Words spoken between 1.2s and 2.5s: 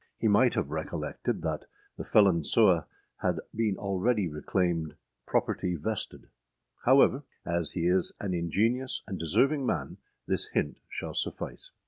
that The Felon